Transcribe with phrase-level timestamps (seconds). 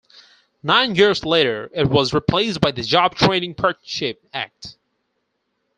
[0.63, 4.75] Nine years later, it was replaced by the Job Training Partnership Act.